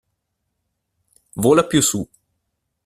[1.35, 2.07] Vola più su